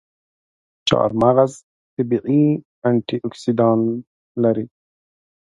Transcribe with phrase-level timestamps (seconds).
[0.87, 1.51] چارمغز
[1.95, 2.43] طبیعي
[2.87, 3.79] انټياکسیدان
[4.43, 4.65] لري.